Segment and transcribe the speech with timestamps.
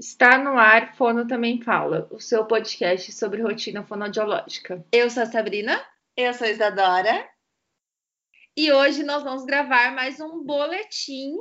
[0.00, 4.82] Está no ar Fono Também Fala, o seu podcast sobre rotina fonodiológica.
[4.90, 5.78] Eu sou a Sabrina.
[6.16, 7.28] Eu sou a Isadora.
[8.56, 11.34] E hoje nós vamos gravar mais um boletim.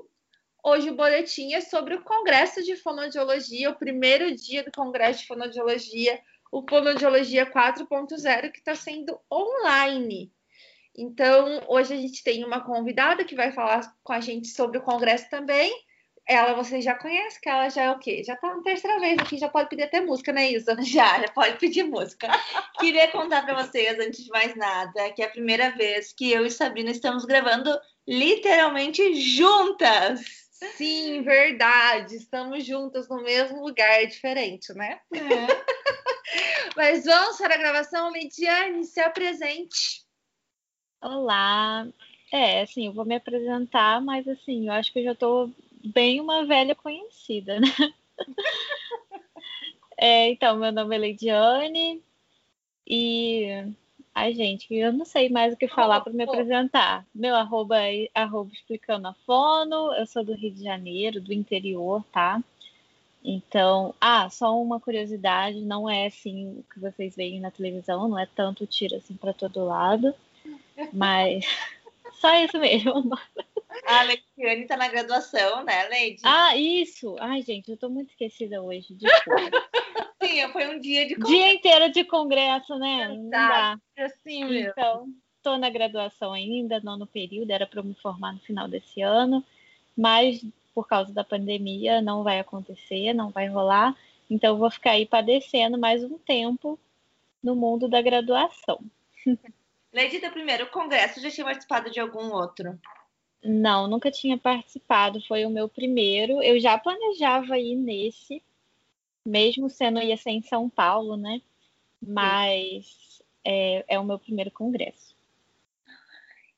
[0.61, 5.28] Hoje o boletim é sobre o Congresso de Fonodiologia, o primeiro dia do Congresso de
[5.28, 6.20] Fonodiologia,
[6.52, 10.34] o Fonodiologia 4.0, que está sendo online.
[10.94, 14.84] Então, hoje a gente tem uma convidada que vai falar com a gente sobre o
[14.84, 15.73] Congresso também
[16.30, 18.23] ela você já conhece, que ela já é o quê?
[18.23, 20.77] Já tá na terceira vez aqui, já pode pedir até música, né, Isa?
[20.86, 22.30] Já, já pode pedir música.
[22.80, 26.45] Queria contar para vocês, antes de mais nada, que é a primeira vez que eu
[26.45, 27.76] e Sabrina estamos gravando
[28.08, 30.22] literalmente juntas.
[30.76, 32.16] Sim, verdade.
[32.16, 35.00] Estamos juntas no mesmo lugar, é diferente, né?
[35.11, 35.20] É.
[36.77, 40.05] Mas vamos para a gravação, Lidiane, se apresente.
[41.02, 41.88] Olá.
[42.31, 45.52] É, assim, eu vou me apresentar, mas assim, eu acho que eu já estou
[45.83, 47.67] bem uma velha conhecida, né?
[49.97, 52.02] é, então, meu nome é Leidiane
[52.88, 53.73] e
[54.13, 57.05] Ai, gente, eu não sei mais o que falar para me apresentar.
[57.16, 62.03] Meu arroba é arroba explicando a fono, eu sou do Rio de Janeiro, do interior,
[62.11, 62.43] tá?
[63.23, 68.19] Então, ah, só uma curiosidade, não é assim o que vocês veem na televisão, não
[68.19, 70.14] é tanto tiro assim para todo lado,
[70.91, 71.45] mas
[72.19, 73.17] só isso mesmo.
[73.85, 76.22] A Leitiane tá na graduação, né, Leide?
[76.23, 77.16] Ah, isso!
[77.19, 78.97] Ai, gente, eu tô muito esquecida hoje.
[80.21, 81.33] Sim, foi um dia de congresso.
[81.33, 83.08] Dia inteiro de congresso, né?
[83.08, 83.80] Não dá.
[83.97, 84.69] Assim mesmo.
[84.69, 85.08] Então,
[85.41, 89.44] tô na graduação ainda, nono período, era para me formar no final desse ano,
[89.97, 90.43] mas
[90.75, 93.95] por causa da pandemia não vai acontecer, não vai rolar.
[94.30, 96.80] Então, vou ficar aí padecendo mais um tempo
[97.41, 98.80] no mundo da graduação.
[99.91, 102.80] Leide, primeiro congresso, já tinha participado de algum outro?
[103.44, 106.42] Não, nunca tinha participado, foi o meu primeiro.
[106.44, 108.44] Eu já planejava ir nesse,
[109.26, 111.42] mesmo sendo ia ser em São Paulo, né?
[112.02, 115.17] Mas é, é, o meu primeiro congresso.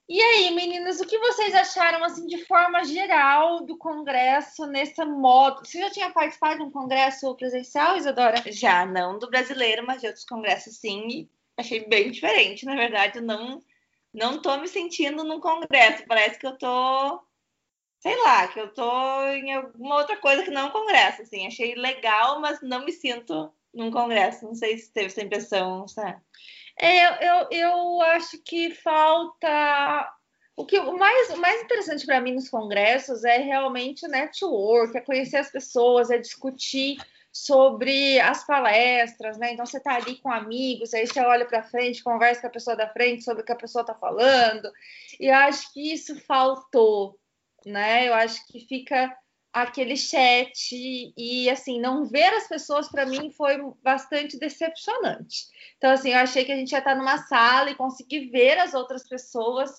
[0.09, 5.65] E aí, meninas, o que vocês acharam, assim, de forma geral, do congresso nesse modo?
[5.65, 8.43] Você já tinha participado de um congresso presencial, Isadora?
[8.51, 11.29] Já, não do brasileiro, mas de outros congressos, sim.
[11.55, 13.61] Achei bem diferente, na verdade, não
[14.13, 16.05] não tô me sentindo num congresso.
[16.07, 17.21] Parece que eu tô,
[17.99, 21.21] sei lá, que eu tô em alguma outra coisa que não um congresso.
[21.21, 24.45] Assim, achei legal, mas não me sinto num congresso.
[24.45, 26.21] Não sei se teve essa impressão, sabe?
[26.79, 30.13] É, eu, eu acho que falta.
[30.55, 34.95] O que o mais, o mais interessante para mim nos congressos é realmente o network,
[34.95, 36.97] é conhecer as pessoas, é discutir
[37.31, 39.53] sobre as palestras, né?
[39.53, 42.75] Então você está ali com amigos, aí você olha para frente, conversa com a pessoa
[42.75, 44.69] da frente sobre o que a pessoa está falando.
[45.19, 47.17] E eu acho que isso faltou,
[47.65, 48.07] né?
[48.07, 49.15] Eu acho que fica
[49.53, 55.47] aquele chat e assim não ver as pessoas para mim foi bastante decepcionante.
[55.77, 58.73] Então assim, eu achei que a gente ia estar numa sala e conseguir ver as
[58.73, 59.71] outras pessoas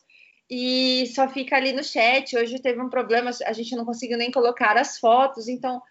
[0.48, 2.36] e só fica ali no chat.
[2.36, 5.82] Hoje teve um problema, a gente não conseguiu nem colocar as fotos, então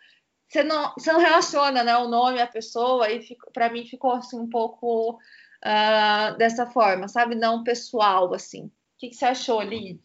[0.52, 4.38] você não, você não relaciona né, o nome, a pessoa, e para mim ficou assim
[4.38, 7.36] um pouco uh, dessa forma, sabe?
[7.36, 8.66] Não pessoal, assim.
[8.66, 10.02] O que, que você achou, Lid?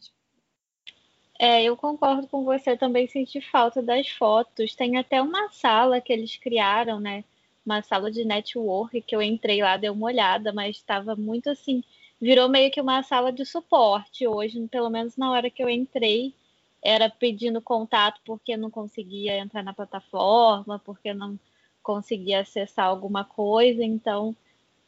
[1.36, 4.74] É, eu concordo com você, também senti falta das fotos.
[4.76, 7.24] Tem até uma sala que eles criaram, né?
[7.64, 11.82] Uma sala de network que eu entrei lá, dei uma olhada, mas estava muito assim.
[12.20, 16.32] Virou meio que uma sala de suporte hoje, pelo menos na hora que eu entrei
[16.82, 21.38] era pedindo contato porque não conseguia entrar na plataforma, porque não
[21.82, 24.34] conseguia acessar alguma coisa, então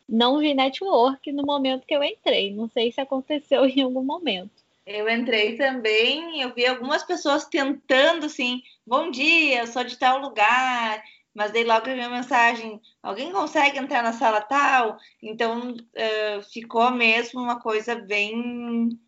[0.09, 2.55] não vi network no momento que eu entrei.
[2.55, 4.51] Não sei se aconteceu em algum momento.
[4.87, 10.19] Eu entrei também, eu vi algumas pessoas tentando assim, bom dia, eu sou de tal
[10.19, 11.03] lugar,
[11.35, 14.97] mas daí logo a mensagem, alguém consegue entrar na sala tal?
[15.23, 18.99] Então uh, ficou mesmo uma coisa bem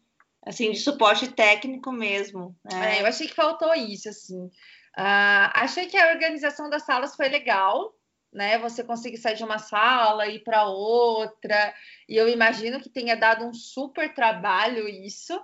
[0.44, 2.56] assim, de suporte técnico mesmo.
[2.64, 2.98] Né?
[2.98, 4.46] É, eu achei que faltou isso, assim.
[4.98, 7.94] Uh, achei que a organização das salas foi legal,
[8.32, 8.58] né?
[8.58, 11.74] Você conseguir sair de uma sala e ir para outra,
[12.08, 15.40] e eu imagino que tenha dado um super trabalho isso,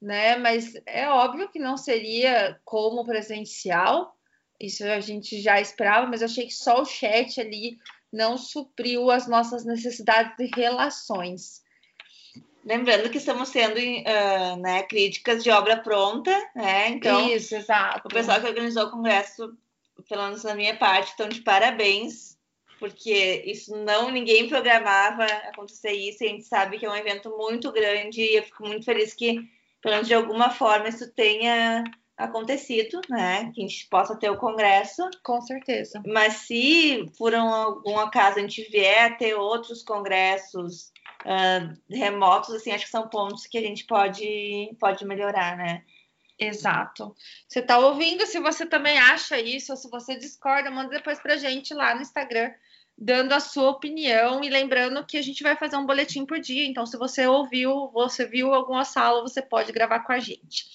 [0.00, 0.36] né?
[0.36, 4.16] Mas é óbvio que não seria como presencial,
[4.60, 7.76] isso a gente já esperava, mas achei que só o chat ali
[8.12, 11.62] não supriu as nossas necessidades de relações.
[12.66, 16.88] Lembrando que estamos sendo uh, né, críticas de obra pronta, né?
[16.88, 18.08] Então, Isso, exato.
[18.08, 19.56] o pessoal que organizou o congresso,
[20.08, 22.36] pelo menos na minha parte, estão de parabéns,
[22.80, 27.30] porque isso não ninguém programava acontecer isso, e a gente sabe que é um evento
[27.38, 29.48] muito grande, e eu fico muito feliz que,
[29.80, 31.84] pelo menos de alguma forma, isso tenha
[32.16, 33.52] acontecido, né?
[33.54, 35.08] Que a gente possa ter o congresso.
[35.22, 36.02] Com certeza.
[36.04, 40.90] Mas se por um, algum acaso a gente vier a ter outros congressos
[41.24, 45.82] uh, remotos, assim, acho que são pontos que a gente pode, pode melhorar, né?
[46.38, 47.16] Exato.
[47.48, 48.26] Você está ouvindo?
[48.26, 52.02] Se você também acha isso, ou se você discorda, manda depois para gente lá no
[52.02, 52.52] Instagram,
[52.96, 56.66] dando a sua opinião e lembrando que a gente vai fazer um boletim por dia.
[56.66, 60.66] Então, se você ouviu, você viu alguma sala, você pode gravar com a gente.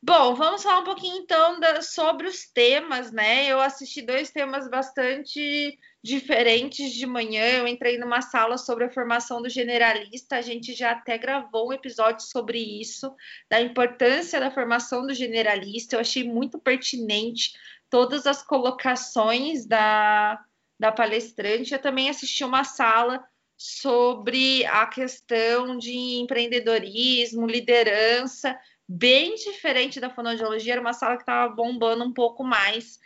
[0.00, 3.46] Bom, vamos falar um pouquinho então da, sobre os temas, né?
[3.48, 7.58] Eu assisti dois temas bastante diferentes de manhã.
[7.58, 10.36] Eu entrei numa sala sobre a formação do generalista.
[10.36, 13.12] A gente já até gravou um episódio sobre isso,
[13.50, 15.96] da importância da formação do generalista.
[15.96, 17.52] Eu achei muito pertinente
[17.90, 20.40] todas as colocações da,
[20.78, 21.72] da palestrante.
[21.72, 23.20] Eu também assisti uma sala
[23.56, 28.56] sobre a questão de empreendedorismo, liderança
[28.88, 32.98] bem diferente da fonoaudiologia, era uma sala que estava bombando um pouco mais.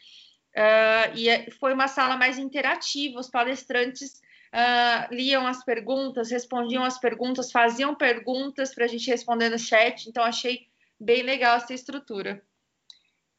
[0.54, 4.20] Uh, e é, foi uma sala mais interativa, os palestrantes
[4.52, 10.08] uh, liam as perguntas, respondiam as perguntas, faziam perguntas para a gente responder no chat,
[10.08, 10.68] então achei
[11.00, 12.42] bem legal essa estrutura.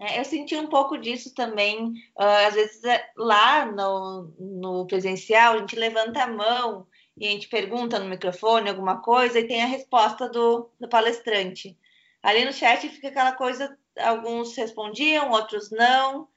[0.01, 1.93] É, eu senti um pouco disso também.
[2.17, 7.29] Uh, às vezes, é, lá no, no presencial, a gente levanta a mão e a
[7.29, 11.77] gente pergunta no microfone alguma coisa e tem a resposta do, do palestrante.
[12.23, 16.29] Ali no chat fica aquela coisa, alguns respondiam, outros não.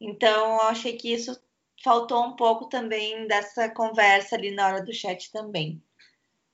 [0.00, 1.36] Então, eu achei que isso
[1.82, 5.82] faltou um pouco também dessa conversa ali na hora do chat também.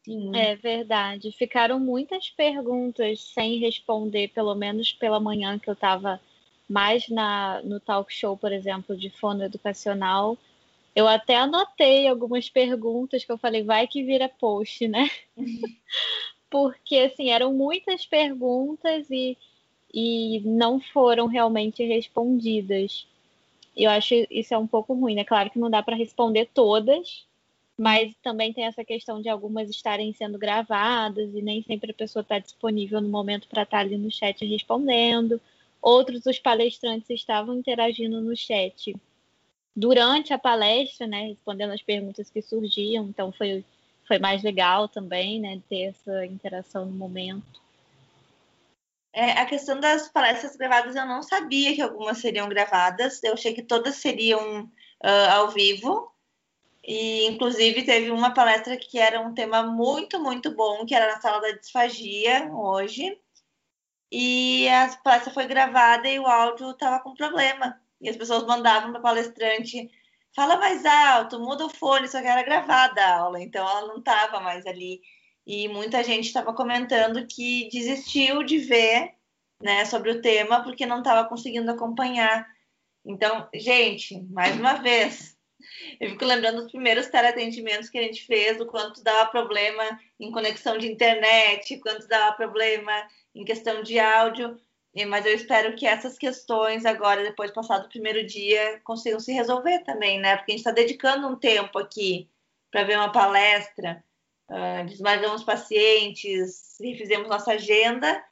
[0.04, 0.34] Sim.
[0.34, 1.30] É verdade.
[1.32, 6.18] Ficaram muitas perguntas sem responder, pelo menos pela manhã que eu estava
[6.66, 10.38] mais na, no talk show, por exemplo, de fono educacional.
[10.96, 15.10] Eu até anotei algumas perguntas que eu falei, vai que vira post, né?
[16.50, 19.36] porque assim eram muitas perguntas e,
[19.92, 23.06] e não foram realmente respondidas.
[23.76, 25.24] Eu acho isso é um pouco ruim, né?
[25.24, 27.24] Claro que não dá para responder todas,
[27.78, 32.22] mas também tem essa questão de algumas estarem sendo gravadas e nem sempre a pessoa
[32.22, 35.40] está disponível no momento para estar tá ali no chat respondendo.
[35.80, 38.96] Outros, os palestrantes estavam interagindo no chat
[39.78, 43.64] durante a palestra, né, respondendo as perguntas que surgiam, então foi
[44.08, 47.60] foi mais legal também, né, ter essa interação no momento.
[49.12, 53.52] É, a questão das palestras gravadas, eu não sabia que algumas seriam gravadas, eu achei
[53.52, 56.10] que todas seriam uh, ao vivo,
[56.82, 61.20] e inclusive teve uma palestra que era um tema muito, muito bom, que era na
[61.20, 63.18] sala da disfagia, hoje,
[64.10, 68.92] e a palestra foi gravada e o áudio estava com problema, e as pessoas mandavam
[68.92, 69.90] para palestrante
[70.34, 73.98] fala mais alto, muda o fone, só que era gravada a aula, então ela não
[73.98, 75.00] estava mais ali.
[75.46, 79.14] E muita gente estava comentando que desistiu de ver
[79.62, 82.46] né, sobre o tema porque não estava conseguindo acompanhar.
[83.04, 85.38] Então, gente, mais uma vez,
[86.00, 89.82] eu fico lembrando dos primeiros teleatendimentos que a gente fez, o quanto dava problema
[90.20, 92.92] em conexão de internet, quanto dava problema
[93.34, 94.56] em questão de áudio.
[95.06, 99.32] Mas eu espero que essas questões agora, depois de passado o primeiro dia, consigam se
[99.32, 100.36] resolver também, né?
[100.36, 102.28] Porque a gente está dedicando um tempo aqui
[102.70, 104.04] para ver uma palestra,
[104.50, 108.22] uh, desmarcamos pacientes, refizemos nossa agenda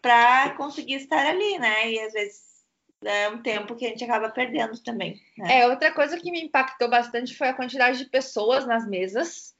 [0.00, 1.90] para conseguir estar ali, né?
[1.90, 2.52] E às vezes
[3.04, 5.20] é um tempo que a gente acaba perdendo também.
[5.36, 5.60] Né?
[5.60, 9.51] É, outra coisa que me impactou bastante foi a quantidade de pessoas nas mesas.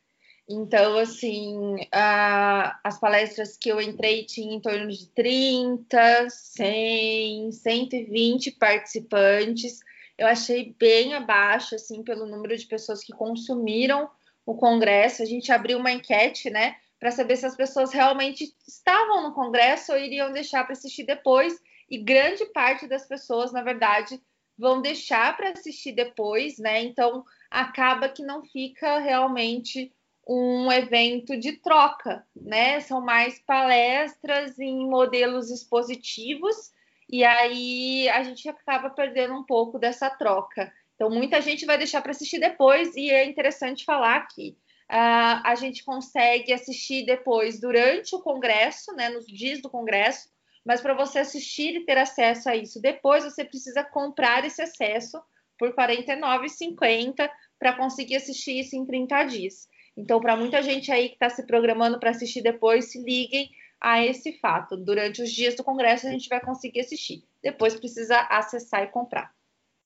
[0.52, 8.50] Então, assim, a, as palestras que eu entrei tinha em torno de 30, 100, 120
[8.52, 9.80] participantes.
[10.18, 14.11] Eu achei bem abaixo, assim, pelo número de pessoas que consumiram
[14.44, 15.23] o congresso.
[15.23, 19.92] A gente abriu uma enquete, né, para saber se as pessoas realmente estavam no congresso
[19.92, 21.59] ou iriam deixar para assistir depois.
[21.90, 24.21] E grande parte das pessoas, na verdade,
[24.59, 26.82] vão deixar para assistir depois, né?
[26.82, 29.92] Então, acaba que não fica realmente
[30.26, 32.81] um evento de troca, né?
[32.81, 36.73] São mais palestras em modelos expositivos
[37.11, 40.73] e aí a gente acaba perdendo um pouco dessa troca.
[40.95, 44.57] Então, muita gente vai deixar para assistir depois e é interessante falar que
[44.91, 49.09] uh, a gente consegue assistir depois durante o congresso, né?
[49.09, 50.31] Nos dias do congresso,
[50.64, 55.21] mas para você assistir e ter acesso a isso depois, você precisa comprar esse acesso
[55.59, 59.69] por R$ 49,50 para conseguir assistir isso em 30 dias.
[59.96, 64.04] Então, para muita gente aí que está se programando para assistir depois, se liguem a
[64.04, 64.76] esse fato.
[64.76, 67.25] Durante os dias do Congresso, a gente vai conseguir assistir.
[67.42, 69.34] Depois precisa acessar e comprar.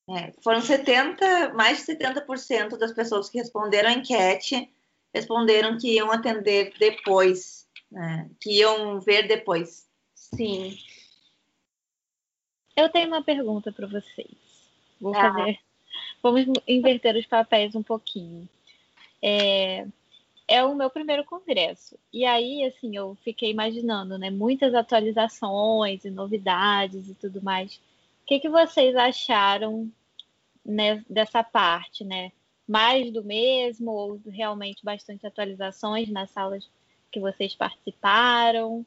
[0.08, 4.70] É, foram 70, mais de 70% das pessoas que responderam a enquete
[5.12, 8.30] responderam que iam atender depois, né?
[8.40, 9.88] que iam ver depois.
[10.14, 10.76] Sim.
[12.76, 14.36] Eu tenho uma pergunta para vocês.
[15.00, 15.32] Vou ah.
[15.32, 15.58] fazer.
[16.22, 18.46] Vamos inverter os papéis um pouquinho.
[19.28, 19.85] É,
[20.47, 21.99] é o meu primeiro congresso.
[22.12, 24.30] E aí, assim, eu fiquei imaginando, né?
[24.30, 27.75] Muitas atualizações e novidades e tudo mais.
[28.23, 29.90] O que, que vocês acharam
[30.64, 32.30] né, dessa parte, né?
[32.68, 36.68] Mais do mesmo ou realmente bastante atualizações nas salas
[37.11, 38.87] que vocês participaram?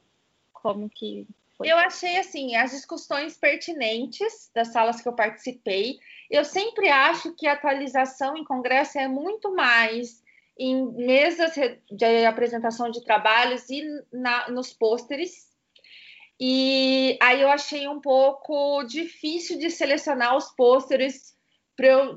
[0.54, 1.26] Como que
[1.58, 1.68] foi?
[1.68, 5.98] Eu achei assim as discussões pertinentes das salas que eu participei.
[6.30, 10.22] Eu sempre acho que atualização em congresso é muito mais
[10.60, 11.54] em mesas
[11.90, 15.48] de apresentação de trabalhos e na, nos pôsteres.
[16.38, 21.34] E aí eu achei um pouco difícil de selecionar os pôsteres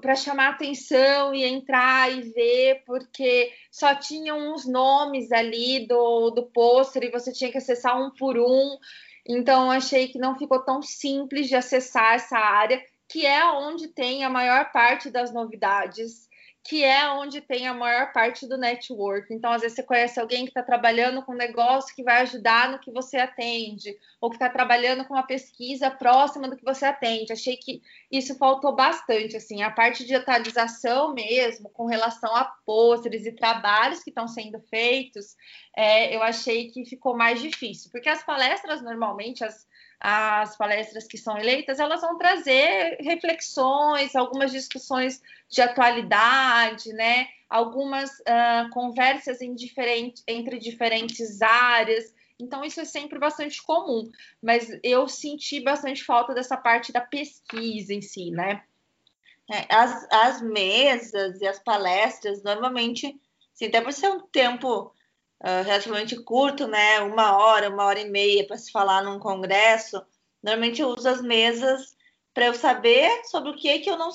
[0.02, 6.44] para chamar atenção e entrar e ver, porque só tinham uns nomes ali do, do
[6.48, 8.78] pôster e você tinha que acessar um por um.
[9.26, 14.26] Então, achei que não ficou tão simples de acessar essa área, que é onde tem
[14.26, 16.28] a maior parte das novidades
[16.64, 19.34] que é onde tem a maior parte do network.
[19.34, 22.72] Então, às vezes, você conhece alguém que está trabalhando com um negócio que vai ajudar
[22.72, 26.86] no que você atende, ou que está trabalhando com uma pesquisa próxima do que você
[26.86, 27.34] atende.
[27.34, 33.26] Achei que isso faltou bastante, assim, a parte de atualização mesmo, com relação a pôsteres
[33.26, 35.36] e trabalhos que estão sendo feitos,
[35.76, 39.68] é, eu achei que ficou mais difícil, porque as palestras, normalmente, as
[40.06, 47.30] as palestras que são eleitas, elas vão trazer reflexões, algumas discussões de atualidade, né?
[47.50, 52.14] Algumas uh, conversas diferente, entre diferentes áreas.
[52.38, 57.94] Então, isso é sempre bastante comum, mas eu senti bastante falta dessa parte da pesquisa
[57.94, 58.62] em si, né?
[59.50, 63.18] É, as, as mesas e as palestras, normalmente,
[63.56, 64.94] assim, até por ser um tempo
[65.44, 67.02] uh, relativamente curto, né?
[67.02, 70.02] Uma hora, uma hora e meia para se falar num congresso.
[70.42, 71.96] Normalmente eu uso as mesas
[72.34, 74.10] para eu saber sobre o que que eu não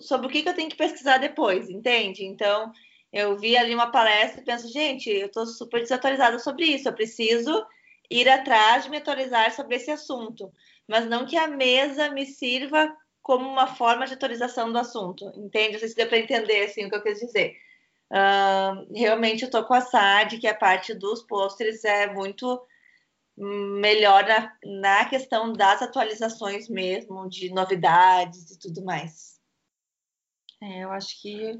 [0.00, 2.24] sobre o que, que eu tenho que pesquisar depois, entende?
[2.24, 2.72] Então,
[3.12, 6.92] eu vi ali uma palestra e penso, gente, eu estou super desatualizada sobre isso, eu
[6.92, 7.64] preciso
[8.10, 10.52] ir atrás de me atualizar sobre esse assunto,
[10.88, 15.72] mas não que a mesa me sirva como uma forma de atualização do assunto, entende?
[15.72, 17.56] Não sei se deu para entender assim, o que eu quis dizer.
[18.10, 22.60] Uh, realmente eu estou com a SAD, que a parte dos pôsteres é muito
[23.36, 29.40] melhor na, na questão das atualizações mesmo, de novidades e tudo mais.
[30.60, 31.52] É, eu acho que.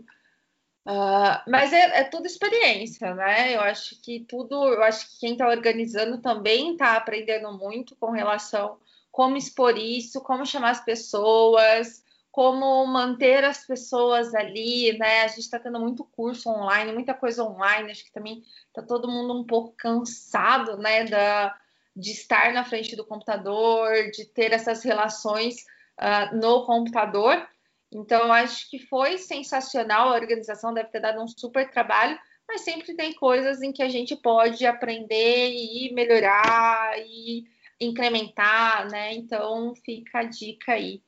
[0.86, 3.54] Uh, mas é, é, tudo experiência, né?
[3.54, 8.10] Eu acho que tudo, eu acho que quem está organizando também está aprendendo muito com
[8.10, 8.78] relação
[9.10, 15.22] como expor isso, como chamar as pessoas, como manter as pessoas ali, né?
[15.22, 19.10] A gente está tendo muito curso online, muita coisa online, acho que também está todo
[19.10, 21.04] mundo um pouco cansado, né?
[21.04, 21.56] Da,
[21.94, 25.56] de estar na frente do computador, de ter essas relações
[25.98, 27.48] uh, no computador.
[27.92, 32.94] Então, acho que foi sensacional, a organização deve ter dado um super trabalho, mas sempre
[32.94, 37.44] tem coisas em que a gente pode aprender e melhorar e
[37.80, 39.14] incrementar, né?
[39.14, 41.02] Então, fica a dica aí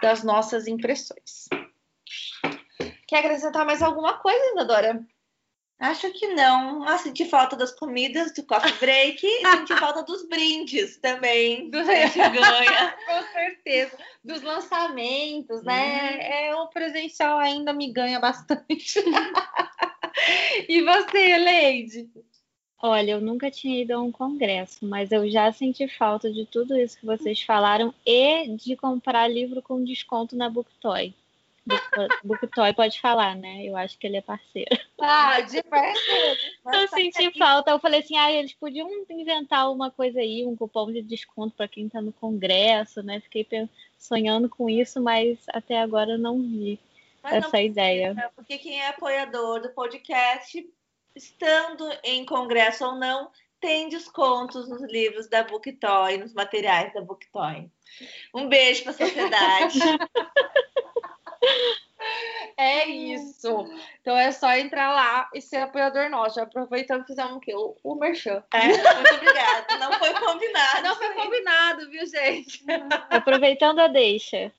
[0.00, 1.48] das nossas impressões.
[3.06, 5.04] Quer acrescentar mais alguma coisa, Isadora?
[5.78, 6.82] Acho que não.
[6.88, 11.70] Ah, senti falta das comidas, do coffee break e senti falta dos brindes também.
[11.70, 11.78] Do...
[11.78, 12.96] A gente ganha.
[13.06, 13.96] Com certeza.
[14.24, 16.16] Dos lançamentos, né?
[16.16, 16.20] Hum.
[16.20, 18.98] É, o presencial ainda me ganha bastante.
[20.68, 22.10] e você, Leide?
[22.80, 26.78] Olha, eu nunca tinha ido a um congresso, mas eu já senti falta de tudo
[26.78, 31.12] isso que vocês falaram e de comprar livro com desconto na Booktoy.
[32.24, 33.64] Booktoy pode falar, né?
[33.64, 34.78] Eu acho que ele é parceiro.
[35.00, 36.40] Ah, de parceiro.
[36.72, 37.72] Eu senti falta.
[37.72, 41.68] Eu falei assim, ah, eles podiam inventar uma coisa aí, um cupom de desconto para
[41.68, 43.20] quem está no congresso, né?
[43.20, 43.46] Fiquei
[43.98, 46.78] sonhando com isso, mas até agora não vi
[47.22, 48.32] mas essa não, ideia.
[48.34, 50.64] Porque quem é apoiador do podcast
[51.18, 57.68] estando em congresso ou não, tem descontos nos livros da Booktoy, nos materiais da Booktoy.
[58.34, 59.78] Um beijo para a sociedade.
[62.56, 63.66] É isso.
[64.00, 66.40] Então é só entrar lá e ser apoiador nosso.
[66.40, 67.54] Aproveitando, fizemos o quê?
[67.54, 68.42] O, o merchan.
[68.52, 69.78] É, muito obrigada.
[69.78, 70.82] Não foi combinado.
[70.82, 72.64] Não foi combinado, viu, gente?
[73.10, 74.52] Aproveitando a deixa.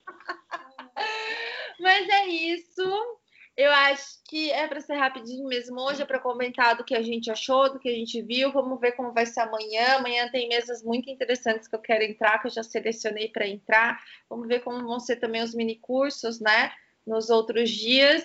[1.78, 3.19] Mas é isso.
[3.60, 7.02] Eu acho que é para ser rapidinho mesmo hoje, é para comentar do que a
[7.02, 8.50] gente achou, do que a gente viu.
[8.50, 9.96] Vamos ver como vai ser amanhã.
[9.96, 14.02] Amanhã tem mesas muito interessantes que eu quero entrar, que eu já selecionei para entrar.
[14.30, 16.72] Vamos ver como vão ser também os mini cursos, né?
[17.06, 18.24] Nos outros dias.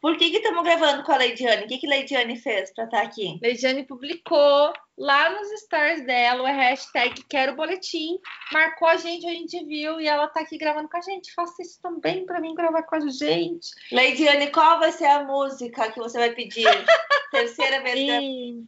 [0.00, 1.64] Por que estamos gravando com a Leidiane?
[1.64, 3.40] O que, que Leidiane fez para estar tá aqui?
[3.42, 8.20] Leidiane publicou lá nos stories dela, o hashtag quero boletim,
[8.52, 11.34] marcou a gente, a gente viu e ela tá aqui gravando com a gente.
[11.34, 13.68] Faça isso também para mim gravar com a gente.
[13.90, 16.64] Leidiane, qual vai ser a música que você vai pedir?
[17.32, 18.64] Terceira vez que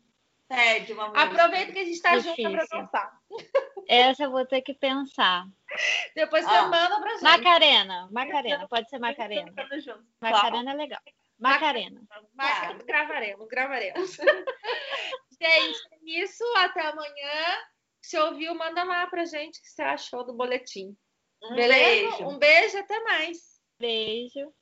[0.49, 1.23] pede uma música.
[1.23, 2.51] Aproveita que a gente tá Difícil.
[2.51, 3.19] junto para dançar.
[3.89, 5.47] Essa eu vou ter que pensar.
[6.17, 7.23] Depois você manda pra gente.
[7.23, 9.53] Macarena, Macarena, pode ser Macarena.
[10.21, 11.01] Macarena é legal.
[11.39, 12.03] Macarena.
[12.35, 12.79] Macarena.
[12.79, 12.85] Tá.
[12.85, 14.17] Gravaremos, gravaremos.
[15.41, 16.45] gente, é isso.
[16.57, 17.59] Até amanhã.
[18.03, 20.95] Se ouviu, manda lá pra gente o que você achou do boletim.
[21.43, 22.11] Um Beleza?
[22.11, 22.29] beijo.
[22.29, 23.39] Um beijo, até mais.
[23.79, 24.53] Beijo.